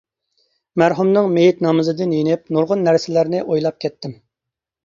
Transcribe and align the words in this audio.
مەرھۇمنىڭ 0.81 1.27
مېيىت 1.35 1.61
نامىزىدىن 1.67 2.17
يېنىپ 2.17 2.51
نۇرغۇن 2.57 2.83
نەرسىلەرنى 2.89 3.43
ئويلاپ 3.45 3.81
كەتتىم. 3.87 4.19